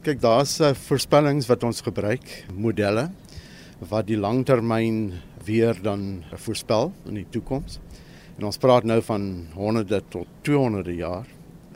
Kyk, 0.00 0.22
daar's 0.22 0.54
uh, 0.64 0.70
voorspellings 0.88 1.44
wat 1.50 1.60
ons 1.68 1.82
gebruik, 1.84 2.24
modelle 2.56 3.10
wat 3.90 4.06
die 4.08 4.16
langtermyn 4.16 5.10
weer 5.44 5.76
dan 5.84 6.22
voorspel 6.40 6.88
in 7.10 7.18
die 7.18 7.26
toekoms. 7.28 7.76
En 8.38 8.46
ons 8.48 8.56
praat 8.62 8.86
nou 8.88 8.96
van 9.04 9.26
honderde 9.52 9.98
tot 10.08 10.30
200 10.48 10.88
jaar. 10.96 11.28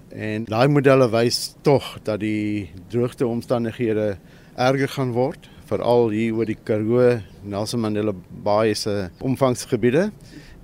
En 0.08 0.48
daai 0.48 0.72
modelle 0.72 1.10
wys 1.12 1.50
tog 1.68 1.90
dat 2.08 2.22
die 2.24 2.71
droogteomstandighede 2.95 4.15
erger 4.56 4.95
gaan 4.97 5.13
word, 5.13 5.45
veral 5.69 6.09
hier 6.17 6.41
oor 6.41 6.49
die 6.49 6.56
Karoo, 6.56 7.19
Nelson 7.45 7.85
Mandela 7.85 8.17
Bay 8.17 8.72
se 8.72 9.11
omvangsgebiede. 9.21 10.06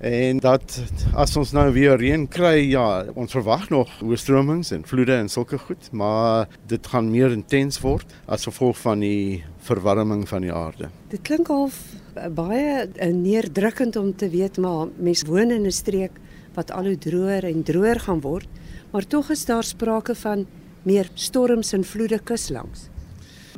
En 0.01 0.39
dat 0.41 0.79
as 1.13 1.35
ons 1.37 1.51
nou 1.53 1.67
weer 1.75 1.93
reën 2.01 2.23
kry, 2.25 2.55
ja, 2.71 3.03
ons 3.13 3.35
verwag 3.35 3.67
nog 3.69 3.89
oorstromings 4.01 4.71
en 4.73 4.81
vloede 4.89 5.13
en 5.13 5.27
sulke 5.29 5.59
goed, 5.61 5.91
maar 5.93 6.49
dit 6.71 6.87
gaan 6.89 7.11
meer 7.13 7.29
intens 7.35 7.77
word 7.83 8.09
as 8.25 8.47
gevolg 8.49 8.79
van 8.81 9.03
die 9.05 9.43
verwarming 9.61 10.23
van 10.25 10.41
die 10.41 10.53
aarde. 10.53 10.89
Dit 11.13 11.21
klink 11.29 11.51
half 11.53 11.77
eh, 12.15 12.31
baie 12.33 12.87
eh, 12.89 13.11
neerdrukkend 13.13 13.95
om 14.01 14.09
te 14.17 14.31
weet 14.33 14.57
maar 14.57 14.89
mense 14.97 15.27
woon 15.29 15.53
in 15.53 15.69
'n 15.69 15.71
streek 15.71 16.17
wat 16.57 16.71
al 16.71 16.89
hoe 16.89 16.97
droër 16.97 17.45
en 17.45 17.63
droër 17.63 17.99
gaan 17.99 18.21
word, 18.21 18.49
maar 18.91 19.05
tog 19.07 19.29
is 19.29 19.45
daar 19.45 19.63
sprake 19.63 20.15
van 20.15 20.47
meer 20.83 21.09
storms 21.13 21.73
en 21.73 21.83
vloede 21.83 22.19
kuslangs 22.19 22.89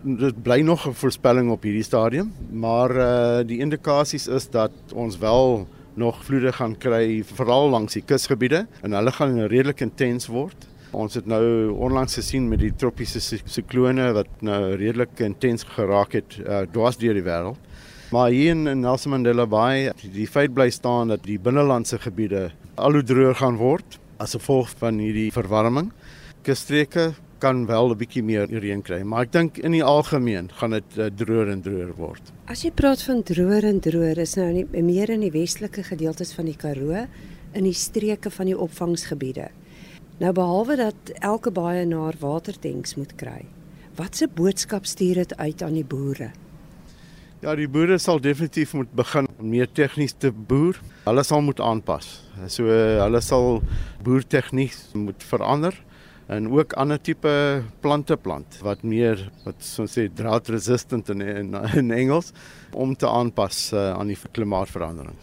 dit 0.04 0.44
bly 0.44 0.60
nog 0.62 0.88
'n 0.88 0.94
voorspelling 0.94 1.52
op 1.52 1.64
hierdie 1.64 1.84
stadium, 1.84 2.34
maar 2.52 2.92
uh 2.92 3.48
die 3.48 3.60
indikasies 3.60 4.28
is 4.28 4.50
dat 4.50 4.72
ons 4.94 5.18
wel 5.18 5.68
nog 6.00 6.24
vloede 6.26 6.52
gaan 6.56 6.76
kry 6.80 7.24
veral 7.26 7.70
langs 7.74 7.98
die 7.98 8.04
kusgebiede 8.06 8.66
en 8.82 8.96
hulle 8.98 9.12
gaan 9.12 9.40
redelik 9.48 9.82
intens 9.86 10.28
word. 10.32 10.68
Ons 10.94 11.18
het 11.18 11.26
nou 11.26 11.74
onlangs 11.74 12.20
gesien 12.20 12.46
met 12.50 12.62
die 12.62 12.74
tropiese 12.78 13.22
siklone 13.22 14.12
wat 14.14 14.30
nou 14.46 14.76
redelik 14.78 15.24
intens 15.26 15.66
geraak 15.76 16.14
het 16.14 16.38
uh, 16.44 16.64
dwars 16.74 17.00
deur 17.02 17.18
die 17.18 17.26
wêreld. 17.26 17.58
Maar 18.14 18.30
hier 18.30 18.52
in 18.54 18.80
Nelson 18.80 19.16
Mandela 19.16 19.48
Bay, 19.50 19.90
die 20.14 20.28
feit 20.30 20.54
bly 20.54 20.70
staan 20.70 21.10
dat 21.10 21.24
die 21.26 21.40
binnelandse 21.42 21.98
gebiede 21.98 22.52
al 22.78 23.00
hoe 23.00 23.04
droër 23.04 23.40
gaan 23.40 23.58
word 23.58 23.98
as 24.22 24.36
gevolg 24.38 24.70
van 24.78 25.02
hierdie 25.02 25.32
verwarming. 25.34 25.90
Kusstreke 26.46 27.14
kan 27.44 27.66
wel 27.68 27.92
'n 27.92 27.98
bietjie 28.00 28.24
meer 28.24 28.48
reën 28.48 28.82
kry, 28.82 29.02
maar 29.04 29.26
ek 29.26 29.32
dink 29.32 29.58
in 29.58 29.74
die 29.76 29.84
algemeen 29.84 30.48
gaan 30.60 30.72
dit 30.72 30.98
uh, 30.98 31.10
droër 31.12 31.50
en 31.52 31.62
droër 31.62 31.92
word. 31.98 32.32
As 32.48 32.64
jy 32.64 32.72
praat 32.72 33.04
van 33.04 33.24
droër 33.24 33.68
en 33.68 33.80
droër, 33.84 34.18
is 34.24 34.36
nou 34.40 34.52
nie 34.54 34.66
meer 34.82 35.10
in 35.10 35.26
die 35.26 35.32
westelike 35.32 35.84
gedeeltes 35.84 36.32
van 36.34 36.46
die 36.46 36.56
Karoo 36.56 37.06
in 37.54 37.68
die 37.68 37.76
streke 37.76 38.32
van 38.32 38.48
die 38.48 38.58
opvangsgebiede. 38.58 39.50
Nou 40.20 40.32
behalwe 40.32 40.78
dat 40.80 41.12
elke 41.20 41.52
baie 41.52 41.86
naar 41.86 42.16
watertanks 42.20 42.96
moet 42.96 43.16
kry. 43.16 43.44
Watse 43.98 44.28
boodskap 44.28 44.86
stuur 44.86 45.16
dit 45.16 45.38
uit 45.38 45.62
aan 45.62 45.74
die 45.74 45.86
boere? 45.86 46.32
Ja, 47.44 47.56
die 47.56 47.68
boere 47.68 47.98
sal 48.00 48.22
definitief 48.22 48.74
moet 48.74 48.92
begin 48.96 49.28
meer 49.40 49.68
tegnies 49.68 50.16
te 50.18 50.32
boer. 50.32 50.80
Hulle 51.04 51.24
sal 51.24 51.42
moet 51.42 51.60
aanpas. 51.60 52.22
So 52.48 52.64
hulle 52.72 53.22
sal 53.22 53.62
boertegnies 54.04 54.94
moet 54.94 55.24
verander 55.28 55.76
en 56.28 56.48
ook 56.52 56.74
ander 56.80 57.02
tipe 57.02 57.64
plante 57.84 58.16
plant 58.18 58.60
wat 58.64 58.84
meer 58.84 59.20
wat 59.44 59.60
so 59.64 59.88
sê 59.90 60.08
drought 60.16 60.50
resistant 60.50 61.10
in, 61.10 61.22
in 61.22 61.56
in 61.76 61.92
Engels 61.92 62.32
om 62.72 62.96
te 62.96 63.08
aanpas 63.08 63.72
uh, 63.74 63.92
aan 63.94 64.08
die 64.08 64.18
klimaatsverandering. 64.32 65.18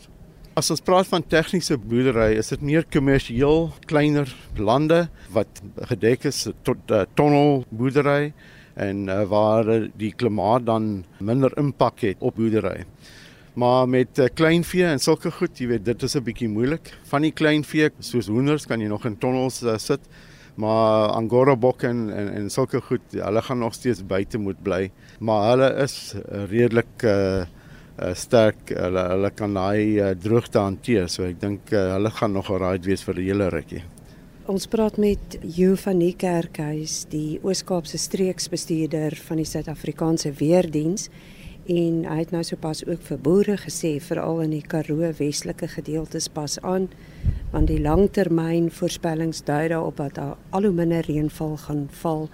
As 0.58 0.70
ons 0.70 0.82
praat 0.84 1.08
van 1.08 1.22
tegniese 1.22 1.78
boerdery, 1.78 2.34
is 2.36 2.50
dit 2.52 2.62
meer 2.62 2.84
kommersieel 2.90 3.70
kleiner 3.88 4.28
lande 4.58 5.06
wat 5.32 5.62
gedek 5.92 6.26
is 6.28 6.48
tot 6.66 6.90
uh, 6.90 7.04
tonnel 7.14 7.64
boerdery 7.70 8.32
en 8.74 9.06
uh, 9.08 9.22
waar 9.30 9.68
die 9.98 10.12
klimaat 10.12 10.66
dan 10.66 11.04
minder 11.18 11.54
impak 11.58 12.04
het 12.04 12.20
op 12.20 12.36
boerdery. 12.36 12.84
Maar 13.54 13.88
met 13.88 14.18
uh, 14.18 14.28
kleinvee 14.34 14.86
en 14.86 15.00
sulke 15.02 15.30
goed, 15.34 15.58
jy 15.58 15.70
weet, 15.72 15.84
dit 15.84 16.02
is 16.02 16.16
'n 16.16 16.24
bietjie 16.24 16.48
moeilik. 16.48 16.92
Van 17.10 17.22
die 17.22 17.32
kleinvee 17.32 17.90
soos 17.98 18.28
hoenders 18.28 18.66
kan 18.66 18.80
jy 18.80 18.88
nog 18.88 19.06
in 19.06 19.18
tonnels 19.18 19.62
uh, 19.62 19.78
sit 19.78 20.00
maar 20.54 21.10
angora 21.14 21.56
bokke 21.56 21.88
en, 21.88 22.08
en 22.10 22.28
en 22.40 22.50
sulke 22.50 22.80
goed 22.80 23.14
hulle 23.14 23.42
gaan 23.42 23.58
nog 23.58 23.74
steeds 23.74 24.06
buite 24.06 24.38
moet 24.38 24.62
bly. 24.62 24.90
Maar 25.20 25.48
hulle 25.50 25.70
is 25.84 26.14
redelik 26.50 27.04
uh, 27.04 27.44
uh 28.00 28.14
sterk. 28.14 28.72
Hulle 28.74 29.06
hulle 29.14 29.30
kan 29.30 29.54
daai 29.54 30.00
uh, 30.00 30.10
droogte 30.16 30.58
hanteer. 30.58 31.08
So 31.08 31.24
ek 31.28 31.40
dink 31.40 31.72
uh, 31.72 31.92
hulle 31.96 32.10
gaan 32.10 32.32
nog 32.36 32.50
alright 32.50 32.86
wees 32.86 33.04
vir 33.06 33.20
die 33.20 33.30
hele 33.30 33.50
rukkie. 33.52 33.82
Ons 34.50 34.66
praat 34.66 34.96
met 34.98 35.36
Jo 35.42 35.76
van 35.78 36.00
die 36.02 36.14
Kerkhuis 36.18 37.04
die 37.12 37.38
Oos-Kaapse 37.46 38.00
streeksbestuurder 38.02 39.14
van 39.28 39.38
die 39.38 39.46
Suid-Afrikaanse 39.46 40.32
Weerdiens 40.40 41.06
en 41.70 42.00
hy 42.08 42.16
het 42.18 42.32
nou 42.34 42.42
sopas 42.42 42.80
ook 42.88 43.04
vir 43.06 43.20
boere 43.22 43.54
gesê 43.60 43.92
veral 44.02 44.40
in 44.46 44.56
die 44.56 44.64
Karoo 44.66 45.12
Weselike 45.20 45.68
gedeeltes 45.70 46.26
pas 46.32 46.58
aan 46.66 46.88
want 47.50 47.66
die 47.70 47.80
langtermyn 47.82 48.70
voorspellings 48.70 49.42
dui 49.46 49.68
daarop 49.72 49.98
dat 49.98 50.14
daar 50.14 50.36
al 50.54 50.68
hoe 50.68 50.74
minder 50.74 51.04
reënval 51.06 51.56
gaan 51.66 51.86
val 52.02 52.28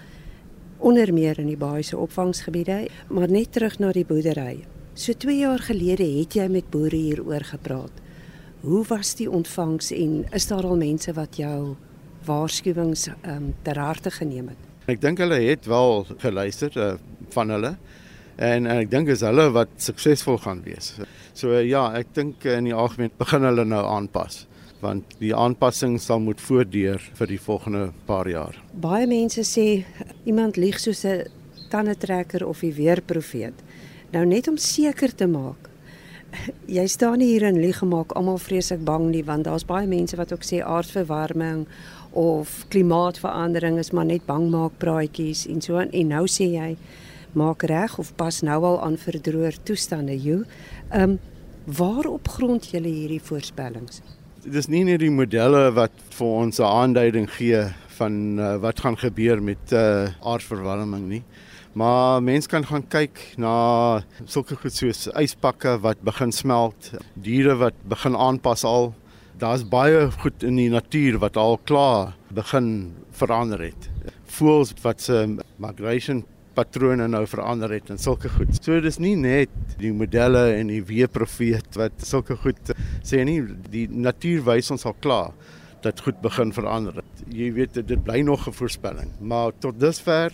onder 0.79 1.13
meer 1.15 1.39
in 1.41 1.49
die 1.49 1.57
baie 1.61 1.83
se 1.83 1.97
opvangsgebiede 1.97 2.87
maar 3.09 3.31
net 3.33 3.53
terug 3.53 3.79
na 3.81 3.93
die 3.97 4.05
boerdery. 4.05 4.67
So 4.95 5.13
2 5.13 5.39
jaar 5.39 5.63
gelede 5.65 6.05
het 6.05 6.37
jy 6.37 6.49
met 6.49 6.71
boere 6.71 6.97
hieroor 6.97 7.45
gepraat. 7.45 8.03
Hoe 8.61 8.85
was 8.89 9.15
die 9.17 9.29
ontvangs 9.31 9.91
en 9.93 10.25
is 10.33 10.47
daar 10.49 10.65
al 10.65 10.77
mense 10.77 11.13
wat 11.13 11.37
jou 11.37 11.77
waarskuwings 12.27 13.09
um, 13.09 13.55
ter 13.63 13.79
harte 13.79 14.11
geneem 14.11 14.49
het? 14.53 14.65
Ek 14.87 15.01
dink 15.01 15.19
hulle 15.19 15.39
het 15.41 15.67
wel 15.67 16.05
geluister 16.19 16.77
uh, 16.77 16.95
van 17.33 17.51
hulle 17.55 17.77
en, 18.37 18.67
en 18.67 18.83
ek 18.83 18.91
dink 18.91 19.09
is 19.09 19.25
hulle 19.25 19.49
wat 19.57 19.73
suksesvol 19.81 20.39
gaan 20.45 20.61
wees. 20.67 20.93
So 21.33 21.57
uh, 21.57 21.65
ja, 21.65 21.89
ek 21.97 22.13
dink 22.17 22.45
uh, 22.45 22.59
in 22.61 22.69
die 22.69 22.77
algemeen 22.77 23.15
begin 23.17 23.49
hulle 23.49 23.65
nou 23.65 23.85
aanpas 23.97 24.45
want 24.81 25.17
die 25.19 25.35
aanpassing 25.35 25.97
sal 26.01 26.21
moet 26.21 26.41
voordeur 26.41 27.01
vir 27.19 27.27
die 27.27 27.41
volgende 27.41 27.93
paar 28.07 28.29
jaar. 28.29 28.57
Baie 28.73 29.07
mense 29.07 29.45
sê 29.45 29.85
iemand 30.25 30.57
lieg 30.57 30.79
soos 30.81 31.05
'n 31.05 31.27
tandetrekker 31.71 32.47
of 32.47 32.63
'n 32.63 32.73
weerprofeet. 32.73 33.55
Nou 34.13 34.25
net 34.25 34.49
om 34.49 34.57
seker 34.57 35.15
te 35.15 35.27
maak. 35.27 35.71
Jy 36.67 36.87
staan 36.87 37.19
nie 37.19 37.27
hier 37.27 37.45
en 37.45 37.61
lieg 37.61 37.79
gemaak 37.79 38.13
almal 38.13 38.39
vreeslik 38.39 38.85
bang 38.85 39.11
nie 39.11 39.25
want 39.25 39.45
daar's 39.45 39.65
baie 39.65 39.87
mense 39.87 40.17
wat 40.17 40.33
ook 40.33 40.45
sê 40.45 40.63
aardverwarming 40.63 41.67
of 42.11 42.65
klimaatsverandering 42.69 43.79
is 43.79 43.91
maar 43.91 44.05
net 44.05 44.27
bangmaak 44.27 44.73
praatjies 44.79 45.47
en 45.47 45.61
so 45.61 45.79
en 45.79 46.09
nou 46.09 46.25
sê 46.27 46.45
jy 46.45 46.77
maak 47.37 47.63
reg 47.63 47.99
of 47.99 48.15
pas 48.17 48.41
nou 48.43 48.65
al 48.65 48.79
aan 48.83 48.97
vir 48.97 49.21
droër 49.21 49.57
toestande, 49.63 50.17
Jo. 50.23 50.43
Ehm 50.91 51.11
um, 51.11 51.19
waarop 51.67 52.29
grond 52.29 52.67
julle 52.71 52.89
hierdie 52.89 53.23
voorspellings? 53.23 54.01
Dit 54.47 54.61
is 54.61 54.69
nie 54.71 54.85
net 54.87 55.01
die 55.03 55.11
modelle 55.11 55.73
wat 55.75 55.95
vir 56.15 56.29
ons 56.41 56.61
'n 56.61 56.63
aanduiding 56.63 57.25
gee 57.35 57.65
van 57.99 58.39
uh, 58.39 58.55
wat 58.63 58.79
gaan 58.79 58.95
gebeur 58.95 59.43
met 59.43 59.73
uh, 59.75 60.07
aardverwarming 60.23 61.09
nie. 61.09 61.23
Maar 61.75 62.23
mense 62.23 62.47
kan 62.49 62.63
gaan 62.63 62.87
kyk 62.87 63.19
na 63.43 64.05
sulke 64.25 64.55
goed 64.55 64.71
soos 64.71 65.09
yspakke 65.19 65.81
wat 65.83 65.99
begin 66.07 66.31
smelt, 66.31 66.93
diere 67.19 67.57
wat 67.59 67.75
begin 67.91 68.15
aanpas 68.15 68.63
al. 68.63 68.95
Daar's 69.35 69.67
baie 69.67 70.07
goed 70.23 70.47
in 70.47 70.63
die 70.63 70.71
natuur 70.71 71.19
wat 71.19 71.37
al 71.37 71.59
klaar 71.67 72.15
begin 72.31 72.95
verander 73.11 73.59
het. 73.59 73.91
Voels 74.39 74.75
wat 74.83 75.01
se 75.01 75.27
migration 75.59 76.23
patrone 76.57 77.07
nou 77.11 77.23
verander 77.29 77.77
het 77.77 77.91
en 77.93 78.01
sulke 78.01 78.31
goed. 78.33 78.55
So 78.59 78.81
dis 78.81 78.99
nie 79.03 79.15
net 79.21 79.53
die 79.81 79.93
modelle 79.93 80.49
en 80.57 80.73
die 80.73 80.83
weerprofeet 80.85 81.77
wat 81.79 82.05
sulke 82.05 82.39
goed 82.43 82.73
sê 83.07 83.23
nie, 83.29 83.43
die 83.71 83.87
natuur 83.91 84.45
wys 84.49 84.73
ons 84.75 84.87
al 84.89 84.97
klaar 85.05 85.37
dat 85.85 86.01
goed 86.03 86.19
begin 86.25 86.53
verander. 86.57 87.03
Jy 87.31 87.53
weet 87.55 87.77
dit 87.79 88.05
bly 88.05 88.23
nog 88.25 88.49
'n 88.49 88.53
voorspelling, 88.53 89.11
maar 89.21 89.53
tot 89.61 89.79
dusver 89.81 90.33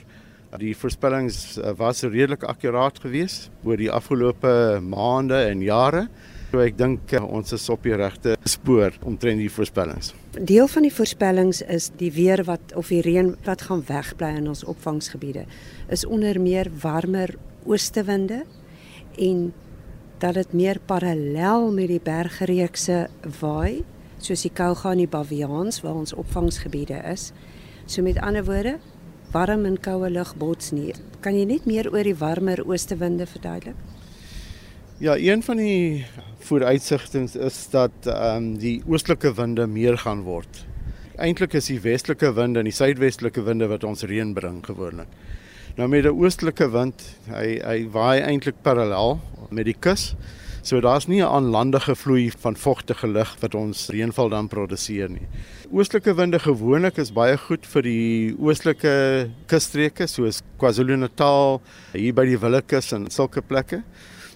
die 0.61 0.75
voorspellings 0.77 1.59
eh, 1.59 1.73
was 1.77 2.03
redelik 2.03 2.45
akkuraat 2.45 3.01
geweest 3.01 3.51
oor 3.65 3.77
die 3.77 3.91
afgelope 3.91 4.81
maande 4.85 5.39
en 5.49 5.63
jare. 5.63 6.09
So 6.53 6.61
ek 6.61 6.75
dink 6.77 7.15
uh, 7.17 7.23
ons 7.25 7.55
is 7.57 7.63
op 7.73 7.87
die 7.87 7.95
regte 7.97 8.35
spoor 8.45 8.93
omtrent 9.09 9.41
die 9.41 9.49
voorspellings. 9.49 10.11
Deel 10.37 10.67
van 10.69 10.85
die 10.85 10.93
voorspellings 10.93 11.63
is 11.65 11.87
die 11.97 12.11
weer 12.13 12.43
wat 12.45 12.75
of 12.77 12.91
die 12.93 13.01
reën 13.01 13.31
wat 13.47 13.65
gaan 13.71 13.81
wegbly 13.89 14.29
in 14.37 14.51
ons 14.51 14.61
opvangsgebiede 14.69 15.47
is 15.89 16.05
onder 16.05 16.37
meer 16.37 16.69
warmer 16.83 17.33
oostewinde 17.65 18.43
en 19.17 19.41
dat 20.21 20.37
dit 20.37 20.53
meer 20.53 20.81
parallel 20.93 21.71
met 21.73 21.89
die 21.89 22.03
bergreekse 22.05 23.07
waai 23.41 23.81
soos 24.21 24.45
die 24.45 24.53
Kouga 24.53 24.93
en 24.93 25.01
die 25.01 25.09
Baviaans 25.09 25.81
waar 25.81 25.97
ons 26.03 26.13
opvangsgebiede 26.13 27.01
is. 27.15 27.31
So 27.89 28.05
met 28.05 28.21
ander 28.21 28.45
woorde, 28.45 28.77
warm 29.33 29.65
en 29.65 29.81
koue 29.81 30.13
lug 30.13 30.37
bots 30.37 30.69
nie. 30.77 30.93
Kan 31.25 31.33
jy 31.33 31.49
net 31.49 31.65
meer 31.65 31.89
oor 31.89 32.05
die 32.05 32.19
warmer 32.21 32.61
oostewinde 32.69 33.25
verduidelik? 33.27 33.81
Ja, 35.03 35.17
een 35.19 35.43
van 35.43 35.57
die 35.57 36.07
vooruitsigtings 36.39 37.35
is 37.37 37.57
dat 37.71 37.91
ehm 38.07 38.37
um, 38.37 38.45
die 38.63 38.83
oostelike 38.87 39.33
winde 39.35 39.65
meer 39.67 39.97
gaan 39.99 40.21
word. 40.23 40.61
Eintlik 41.19 41.57
is 41.59 41.67
die 41.67 41.81
westelike 41.83 42.31
winde 42.37 42.63
en 42.63 42.69
die 42.71 42.75
suidwestelike 42.77 43.43
winde 43.43 43.67
wat 43.67 43.83
ons 43.85 44.07
reën 44.07 44.31
bring 44.35 44.61
gewoonlik. 44.63 45.09
Nou 45.75 45.89
met 45.89 46.05
'n 46.05 46.15
oostelike 46.15 46.71
wind, 46.71 47.03
hy 47.27 47.59
hy 47.65 47.89
waai 47.91 48.21
eintlik 48.21 48.63
parallel 48.63 49.19
met 49.51 49.65
die 49.65 49.75
kus. 49.75 50.15
So 50.63 50.81
daar's 50.81 51.09
nie 51.09 51.21
'n 51.21 51.35
aanlandige 51.35 51.97
vloei 51.97 52.31
van 52.39 52.57
vogtige 52.57 53.09
lug 53.09 53.37
wat 53.41 53.55
ons 53.55 53.89
reënval 53.89 54.29
dan 54.29 54.49
produseer 54.49 55.11
nie. 55.11 55.27
Oostelike 55.73 56.15
winde 56.15 56.39
gewoonlik 56.39 56.99
is 56.99 57.13
baie 57.13 57.37
goed 57.37 57.67
vir 57.67 57.83
die 57.83 58.37
oostelike 58.39 59.31
kusstreke 59.47 60.07
soos 60.07 60.43
KwaZulu-Natal, 60.59 61.61
hier 61.93 62.15
by 62.15 62.25
die 62.25 62.39
Willekus 62.39 62.93
en 62.93 63.11
sulke 63.11 63.43
plekke. 63.43 63.83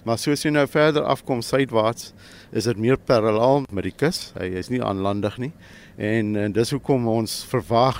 Maar 0.07 0.19
soos 0.21 0.45
jy 0.45 0.53
nou 0.55 0.63
verder 0.71 1.03
afkom 1.03 1.41
suidwaarts, 1.43 2.13
is 2.55 2.63
dit 2.69 2.77
meer 2.79 2.95
parallel 2.95 3.65
met 3.75 3.89
die 3.89 3.91
kus. 3.91 4.29
Hy 4.37 4.53
is 4.61 4.69
nie 4.71 4.79
aanlandig 4.79 5.35
nie. 5.41 5.51
En, 5.99 6.29
en 6.39 6.53
dis 6.55 6.71
hoekom 6.71 7.09
ons 7.11 7.41
verwag 7.51 7.99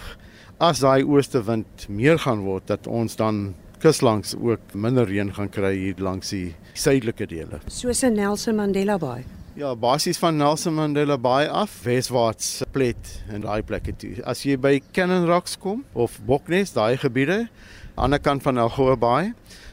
as 0.63 0.79
daai 0.85 1.03
ooste 1.03 1.41
wind 1.43 1.83
meer 1.91 2.15
gaan 2.23 2.45
word 2.45 2.69
dat 2.71 2.87
ons 2.87 3.19
dan 3.19 3.49
kuslangs 3.83 4.37
ook 4.39 4.71
minder 4.71 5.09
reën 5.09 5.33
gaan 5.35 5.51
kry 5.51 5.73
hier 5.75 5.99
langs 5.99 6.31
die 6.31 6.55
suidelike 6.79 7.27
dele. 7.27 7.59
Soos 7.67 8.05
in 8.07 8.15
Nelson 8.15 8.55
Mandela 8.55 8.95
Bay. 9.01 9.25
Ja, 9.59 9.73
basies 9.75 10.21
van 10.21 10.39
Nelson 10.39 10.77
Mandela 10.79 11.17
Bay 11.19 11.49
af, 11.51 11.75
weswaarts 11.83 12.61
plet 12.71 13.17
en 13.27 13.43
daai 13.43 13.65
plekke 13.67 13.91
toe. 13.99 14.15
As 14.23 14.45
jy 14.47 14.55
by 14.55 14.77
Cannon 14.95 15.27
Rocks 15.27 15.59
kom 15.59 15.83
of 15.97 16.21
Boknes, 16.23 16.71
daai 16.77 16.95
gebiede, 17.03 17.49
aan 17.97 18.13
die 18.13 18.21
kant 18.21 18.43
van 18.45 18.59
Algoa 18.61 18.95
Bay, 18.95 19.31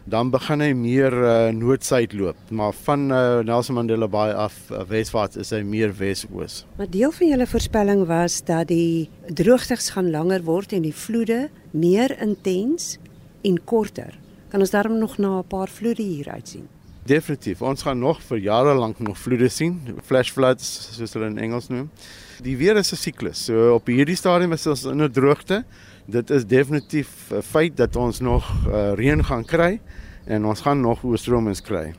dan 0.09 0.31
begin 0.33 0.63
hy 0.65 0.71
meer 0.77 1.13
uh, 1.13 1.33
noord-suid 1.53 2.13
loop, 2.17 2.39
maar 2.53 2.73
van 2.87 3.07
uh, 3.13 3.21
Nelson 3.45 3.77
Mandela 3.77 4.09
Bay 4.09 4.33
af 4.33 4.57
uh, 4.73 4.81
weswaarts 4.89 5.37
is 5.41 5.53
hy 5.53 5.61
meer 5.65 5.93
wes-oos. 5.99 6.63
Maar 6.79 6.89
deel 6.93 7.13
van 7.13 7.33
julle 7.35 7.49
voorspelling 7.49 8.05
was 8.09 8.41
dat 8.49 8.69
die 8.73 9.11
droogtes 9.29 9.91
gaan 9.97 10.09
langer 10.13 10.45
word 10.45 10.73
en 10.77 10.85
die 10.89 10.95
vloede 10.97 11.49
meer 11.73 12.17
intens 12.21 12.97
en 13.45 13.61
korter. 13.65 14.17
Kan 14.53 14.65
ons 14.65 14.73
daarom 14.73 14.97
nog 15.01 15.19
na 15.19 15.41
'n 15.41 15.49
paar 15.49 15.69
vloede 15.69 16.03
hier 16.03 16.31
uitsien? 16.33 16.69
Definitief. 17.05 17.61
Ons 17.61 17.83
gaan 17.83 17.99
nog 17.99 18.23
vir 18.23 18.39
jare 18.39 18.75
lank 18.75 18.99
nog 18.99 19.19
vloede 19.19 19.49
sien, 19.49 19.81
flash 20.05 20.31
floods 20.33 20.97
soos 20.97 21.13
hulle 21.13 21.27
in 21.27 21.39
Engels 21.39 21.69
noem. 21.69 21.91
Die 22.41 22.57
weer 22.57 22.77
is 22.77 22.93
'n 22.93 22.97
siklus. 22.97 23.45
So 23.45 23.75
op 23.75 23.87
hierdie 23.87 24.17
stadium 24.17 24.53
is 24.53 24.67
ons 24.67 24.85
in 24.85 25.03
'n 25.03 25.13
droogte. 25.13 25.65
Dit 26.07 26.31
is 26.31 26.45
definitief 26.45 27.31
'n 27.33 27.43
feit 27.43 27.77
dat 27.77 27.97
ons 27.97 28.21
nog 28.21 28.45
uh, 28.69 28.93
reën 28.93 29.25
gaan 29.25 29.45
kry 29.45 29.81
en 30.25 30.45
ons 30.45 30.61
gaan 30.61 30.81
nog 30.81 31.03
oorstromings 31.03 31.61
kry. 31.61 31.95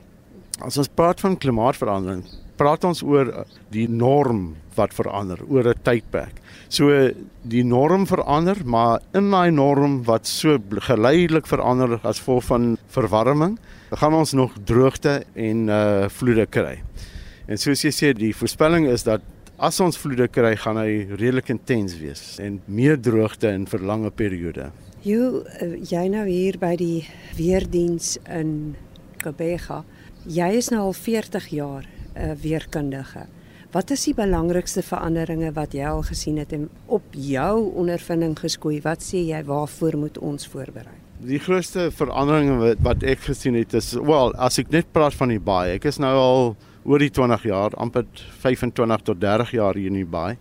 As 0.60 0.78
ons 0.78 0.88
praat 0.88 1.20
van 1.20 1.36
klimaatsverandering, 1.36 2.24
praat 2.56 2.84
ons 2.84 3.02
oor 3.02 3.28
eh, 3.28 3.42
die 3.70 3.88
norm 3.88 4.56
wat 4.74 4.94
verander 4.94 5.38
oor 5.48 5.68
'n 5.68 5.82
tydperk. 5.82 6.40
So 6.68 7.10
die 7.42 7.64
norm 7.64 8.06
verander, 8.06 8.56
maar 8.64 9.00
in 9.12 9.30
daai 9.30 9.50
norm 9.50 10.04
wat 10.04 10.26
so 10.26 10.58
geleidelik 10.70 11.46
verander 11.46 12.00
as 12.02 12.18
gevolg 12.18 12.44
van 12.44 12.78
verwarming, 12.86 13.58
gaan 13.90 14.14
ons 14.14 14.32
nog 14.32 14.52
droogte 14.64 15.24
en 15.34 15.68
uh 15.68 16.08
vloede 16.08 16.46
kry. 16.46 16.82
En 17.46 17.58
soos 17.58 17.82
jy 17.82 17.90
sê, 17.90 18.12
die 18.12 18.34
voorspelling 18.34 18.86
is 18.86 19.02
dat 19.02 19.20
as 19.58 19.78
ons 19.80 19.96
vloede 19.98 20.28
kry, 20.28 20.54
gaan 20.60 20.78
hy 20.80 21.06
redelik 21.16 21.50
intens 21.54 21.96
wees 22.00 22.36
en 22.42 22.60
meer 22.66 22.98
droogte 23.00 23.50
in 23.54 23.66
vir 23.68 23.84
lange 23.88 24.10
periode. 24.12 24.70
Jy 25.06 25.20
eh, 25.62 25.76
jy 25.86 26.08
nou 26.12 26.26
hier 26.26 26.58
by 26.60 26.74
die 26.76 27.06
weerdiens 27.38 28.16
in 28.26 28.74
Kobega. 29.22 29.82
Jy 30.26 30.50
is 30.58 30.70
nou 30.74 30.82
al 30.88 30.96
40 30.96 31.48
jaar 31.54 31.84
'n 32.16 32.30
uh, 32.30 32.34
weerkundige. 32.42 33.26
Wat 33.72 33.90
is 33.90 34.04
die 34.04 34.14
belangrikste 34.14 34.82
veranderinge 34.82 35.52
wat 35.52 35.74
jy 35.74 35.84
al 35.84 36.02
gesien 36.02 36.38
het 36.38 36.52
en 36.52 36.68
op 36.86 37.02
jou 37.12 37.72
ondervinding 37.74 38.38
geskoei? 38.38 38.80
Wat 38.82 39.02
sê 39.02 39.20
jy 39.26 39.42
waarvoor 39.44 39.96
moet 39.96 40.18
ons 40.18 40.46
voorberei? 40.46 40.94
Die 41.20 41.38
grootste 41.38 41.90
veranderinge 41.90 42.56
wat, 42.56 42.80
wat 42.80 43.02
ek 43.02 43.20
gesien 43.20 43.54
het 43.54 43.74
is 43.74 43.92
wel, 43.92 44.32
as 44.34 44.58
ek 44.58 44.70
net 44.70 44.92
praat 44.92 45.14
van 45.14 45.28
die 45.28 45.40
baai. 45.40 45.74
Ek 45.76 45.84
is 45.84 45.98
nou 45.98 46.14
al 46.16 46.56
oor 46.86 47.02
die 47.02 47.10
20 47.10 47.42
jaar, 47.50 47.74
amper 47.82 48.06
25 48.42 49.02
tot 49.02 49.20
30 49.20 49.56
jaar 49.58 49.74
hier 49.74 49.90
in 49.90 49.98
die 49.98 50.06
baai. 50.06 50.36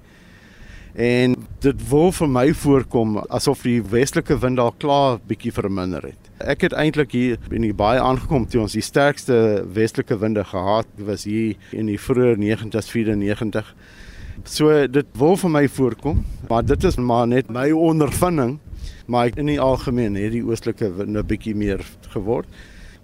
En 0.96 1.34
dit 1.60 1.80
wil 1.90 2.14
vir 2.16 2.30
my 2.32 2.46
voorkom 2.56 3.18
asof 3.28 3.66
die 3.68 3.82
westelike 3.92 4.38
wind 4.40 4.62
al 4.64 4.72
klaar 4.80 5.18
bietjie 5.28 5.52
verminder 5.52 6.06
het. 6.08 6.30
Ek 6.40 6.64
het 6.64 6.76
eintlik 6.78 7.12
hier 7.12 7.42
in 7.52 7.66
die 7.66 7.74
baie 7.76 8.00
aangekom 8.00 8.46
toe 8.48 8.62
ons 8.64 8.78
die 8.78 8.84
sterkste 8.86 9.66
westelike 9.76 10.16
winde 10.22 10.46
gehad 10.48 10.88
was 11.10 11.26
hier 11.28 11.58
in 11.76 11.92
die 11.92 12.00
vroeë 12.00 12.38
90s 12.40 12.94
94. 12.94 13.74
So 14.48 14.86
dit 14.88 15.12
wil 15.20 15.36
vir 15.42 15.52
my 15.52 15.66
voorkom, 15.68 16.24
maar 16.48 16.64
dit 16.64 16.88
is 16.88 16.96
maar 16.96 17.28
net 17.28 17.52
my 17.52 17.70
ondervinding, 17.76 18.60
maar 19.12 19.36
in 19.36 19.52
die 19.52 19.60
algemeen 19.60 20.16
het 20.16 20.32
die 20.32 20.46
oostelike 20.48 20.94
winde 20.96 21.24
bietjie 21.28 21.56
meer 21.60 21.84
geword. 22.14 22.48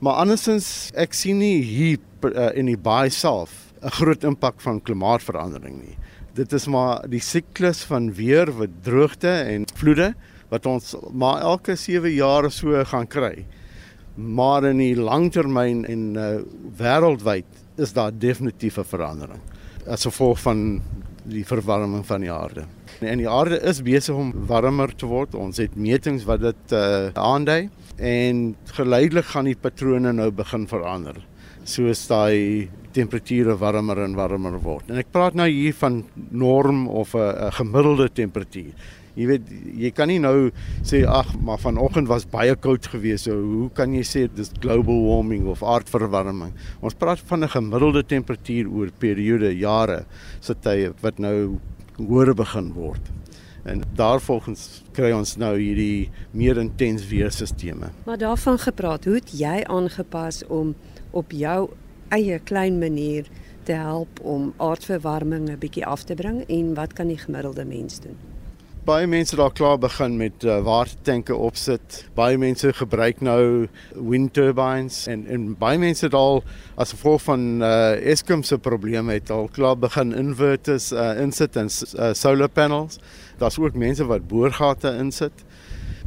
Maar 0.01 0.23
andersins 0.23 0.91
ek 0.97 1.13
sien 1.13 1.37
nie 1.37 1.61
hier 1.61 1.99
uh, 2.25 2.49
in 2.57 2.65
die 2.65 2.77
baie 2.77 3.09
self 3.09 3.73
'n 3.81 3.89
groot 3.97 4.23
impak 4.23 4.61
van 4.61 4.81
klimaatsverandering 4.81 5.77
nie 5.81 5.97
dit 6.37 6.53
is 6.55 6.67
maar 6.71 7.03
die 7.11 7.21
siklus 7.23 7.83
van 7.89 8.11
weer 8.15 8.51
wat 8.55 8.75
droogte 8.85 9.31
en 9.31 9.65
vloede 9.75 10.13
wat 10.51 10.67
ons 10.67 10.93
maar 11.11 11.41
elke 11.47 11.75
7 11.79 12.11
jaar 12.11 12.49
so 12.51 12.83
gaan 12.85 13.07
kry. 13.07 13.45
Maar 14.15 14.67
in 14.67 14.81
die 14.83 14.95
langtermyn 14.99 15.85
en 15.87 16.01
uh, 16.19 16.31
wêreldwyd 16.77 17.47
is 17.79 17.93
daar 17.95 18.11
definitief 18.11 18.77
'n 18.77 18.83
verandering 18.83 19.39
as 19.87 20.03
gevolg 20.05 20.39
van 20.39 20.81
die 21.23 21.43
verwarming 21.45 22.05
van 22.05 22.23
die 22.23 22.31
aarde. 22.31 22.65
En 22.99 23.17
die 23.21 23.29
aarde 23.29 23.59
is 23.67 23.81
besig 23.85 24.15
om 24.15 24.33
warmer 24.47 24.93
te 24.95 25.09
word. 25.09 25.35
Ons 25.35 25.61
het 25.61 25.75
metings 25.75 26.25
wat 26.29 26.41
dit 26.41 26.75
uh, 26.77 27.09
aandui 27.13 27.69
en 28.01 28.55
geleidelik 28.77 29.25
gaan 29.33 29.49
die 29.49 29.57
patrone 29.57 30.13
nou 30.13 30.31
begin 30.33 30.67
verander. 30.69 31.19
Soos 31.63 32.07
daai 32.09 32.69
temperature 32.91 33.55
warmer 33.57 34.01
en 34.03 34.15
warmer 34.17 34.57
word. 34.61 34.89
En 34.89 34.99
ek 34.99 35.11
praat 35.13 35.37
nou 35.37 35.47
hier 35.49 35.75
van 35.77 36.01
norm 36.29 36.87
of 36.87 37.13
'n 37.15 37.51
gemiddelde 37.59 38.09
temperatuur. 38.09 38.73
Jy 39.15 39.27
weet, 39.27 39.49
jy 39.75 39.91
kan 39.91 40.07
nie 40.07 40.19
nou 40.23 40.51
sê 40.87 41.01
ag, 41.07 41.33
maar 41.43 41.59
vanoggend 41.59 42.07
was 42.07 42.25
baie 42.31 42.55
koud 42.55 42.87
geweest, 42.93 43.27
so 43.27 43.35
hoe 43.35 43.69
kan 43.75 43.93
jy 43.93 44.03
sê 44.07 44.25
dis 44.31 44.51
global 44.63 45.03
warming 45.03 45.49
of 45.51 45.63
aardverwarming? 45.63 46.53
Ons 46.81 46.95
praat 46.95 47.19
van 47.19 47.43
'n 47.43 47.49
gemiddelde 47.49 48.03
temperatuur 48.03 48.69
oor 48.71 48.89
periode 48.99 49.51
jare 49.57 50.05
se 50.39 50.53
tye 50.53 50.93
wat 51.01 51.19
nou 51.19 51.59
hoër 51.97 52.33
begin 52.33 52.73
word. 52.73 53.01
En 53.63 53.83
daarvolgens 53.95 54.83
kry 54.91 55.11
ons 55.11 55.37
nou 55.37 55.53
hierdie 55.57 56.09
meer 56.31 56.57
intens 56.57 57.05
weerstelsels. 57.07 57.91
Maar 58.05 58.17
daarvan 58.17 58.57
gepraat, 58.57 59.05
hoe 59.05 59.15
het 59.15 59.31
jy 59.37 59.63
aangepas 59.67 60.43
om 60.47 60.75
op 61.11 61.31
jou 61.31 61.69
eie 62.09 62.39
klein 62.39 62.79
manier 62.79 63.27
te 63.63 63.73
help 63.73 64.19
om 64.23 64.53
aardverwarming 64.57 65.49
'n 65.49 65.59
bietjie 65.59 65.85
af 65.85 66.03
te 66.03 66.15
bring 66.15 66.43
en 66.47 66.73
wat 66.73 66.93
kan 66.93 67.07
die 67.07 67.17
gemiddelde 67.17 67.65
mens 67.65 67.99
doen? 67.99 68.30
Baie 68.81 69.05
mense 69.05 69.35
daar 69.35 69.51
klaar 69.53 69.77
begin 69.77 70.15
met 70.17 70.43
uh, 70.43 70.55
watertanke 70.65 71.35
opsit. 71.35 71.99
Baie 72.17 72.37
mense 72.41 72.71
gebruik 72.73 73.19
nou 73.21 73.67
wind 73.93 74.33
turbines 74.33 75.03
en 75.05 75.27
en 75.29 75.43
baie 75.59 75.77
mense 75.77 76.07
het 76.07 76.17
al 76.17 76.41
as 76.81 76.95
gevolg 76.95 77.21
van 77.27 77.61
uh, 77.61 77.93
Eskom 78.09 78.41
se 78.43 78.57
probleme 78.57 79.13
het 79.19 79.29
al 79.29 79.51
klaar 79.53 79.77
begin 79.77 80.15
inverters 80.17 80.89
uh, 80.97 81.13
insit 81.21 81.61
en 81.61 81.69
uh, 81.69 82.09
solar 82.17 82.49
panels. 82.49 82.97
Daar's 83.37 83.59
ook 83.61 83.77
mense 83.77 84.05
wat 84.09 84.25
boorgate 84.27 84.97
insit 84.97 85.45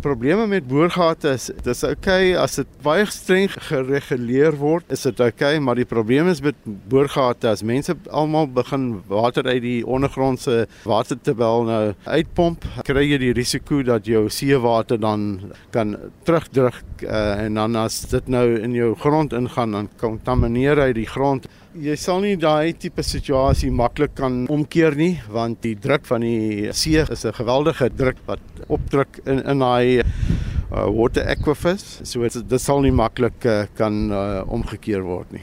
probleme 0.05 0.45
met 0.47 0.67
boorgate 0.69 1.33
is 1.39 1.49
dis 1.65 1.83
okay. 1.89 2.35
As 2.37 2.59
dit 2.61 2.69
baie 2.85 3.07
streng 3.09 3.49
gereguleer 3.69 4.57
word 4.61 4.93
is 4.93 5.07
dit 5.07 5.21
okay 5.25 5.57
maar 5.65 5.79
die 5.81 5.89
probleem 5.89 6.29
is 6.33 6.43
met 6.45 6.59
boorgate 6.93 7.49
as 7.49 7.65
mense 7.65 7.97
almal 8.11 8.49
begin 8.59 8.87
water 9.09 9.49
uit 9.49 9.63
die 9.65 9.81
ondergrondse 9.87 10.65
watertabel 10.85 11.69
nou 11.69 11.83
uitpomp 12.05 12.67
kry 12.89 13.07
jy 13.09 13.21
die 13.23 13.35
risiko 13.37 13.81
dat 13.87 14.09
jou 14.09 14.27
seewater 14.33 15.01
dan 15.01 15.27
kan 15.75 15.97
terugdruk 16.29 17.05
uh, 17.07 17.45
en 17.47 17.61
dan 17.61 17.77
as 17.81 18.03
dit 18.13 18.29
nou 18.33 18.47
in 18.61 18.77
jou 18.77 18.93
grond 19.01 19.33
ingaan 19.37 19.79
dan 19.79 19.93
kontamineer 20.01 20.83
hy 20.85 20.93
die 20.97 21.09
grond 21.09 21.49
Jy 21.75 21.95
sal 21.99 22.21
nie 22.23 22.37
daai 22.39 22.71
tipe 22.79 23.03
situasie 23.03 23.67
maklik 23.75 24.13
kan 24.15 24.45
omkeer 24.47 24.95
nie 24.95 25.17
want 25.27 25.59
die 25.67 25.73
druk 25.75 26.05
van 26.07 26.23
die 26.23 26.71
see 26.71 27.03
is 27.03 27.25
'n 27.27 27.35
geweldige 27.35 27.89
druk 27.91 28.15
wat 28.29 28.39
opdruk 28.69 29.19
in 29.27 29.43
in 29.43 29.59
daai 29.59 29.99
uh, 29.99 30.87
water 30.87 31.27
aquifers 31.27 31.99
so 32.05 32.23
dit 32.23 32.61
sal 32.61 32.81
nie 32.81 32.95
maklik 32.95 33.45
uh, 33.45 33.67
kan 33.75 34.13
uh, 34.13 34.45
omgekeer 34.47 35.03
word 35.03 35.33
nie. 35.33 35.43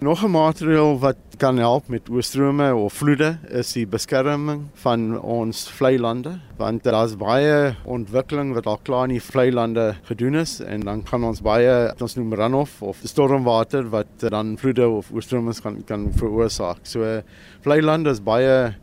Nog 0.00 0.24
'n 0.24 0.30
maatreel 0.30 0.98
wat 0.98 1.16
kan 1.36 1.56
help 1.56 1.88
met 1.88 2.08
oorstrome 2.10 2.74
of 2.74 2.92
vloede 2.92 3.38
is 3.48 3.72
die 3.72 3.86
beskerming 3.86 4.62
van 4.72 5.20
ons 5.20 5.68
vlei 5.70 5.98
lande 5.98 6.40
want 6.56 6.82
daar's 6.82 7.16
baie 7.16 7.76
ontwikkeling 7.84 8.54
wat 8.54 8.66
al 8.66 8.80
klaar 8.82 9.04
in 9.04 9.14
die 9.18 9.22
vlei 9.22 9.52
lande 9.52 9.94
gedoen 10.02 10.34
is 10.34 10.60
en 10.60 10.80
dan 10.80 11.02
kan 11.02 11.24
ons 11.24 11.42
baie 11.42 11.92
ons 12.00 12.16
noem 12.16 12.34
runoff 12.34 12.82
of 12.82 12.96
stormwater 13.04 13.90
wat 13.90 14.08
dan 14.18 14.56
vloede 14.58 14.88
of 14.88 15.12
oorstromings 15.12 15.60
kan 15.60 15.84
kan 15.84 16.12
veroorsaak. 16.12 16.78
So 16.82 17.22
vlei 17.60 17.82
lande 17.82 18.10
is 18.10 18.24
baie 18.24 18.74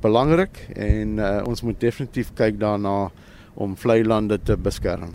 belangrik 0.00 0.68
en 0.74 1.18
uh, 1.18 1.42
ons 1.46 1.62
moet 1.62 1.80
definitief 1.80 2.34
kyk 2.34 2.58
daarna 2.58 3.10
om 3.54 3.76
vlei 3.76 4.02
lande 4.04 4.42
te 4.42 4.56
beskerm. 4.56 5.14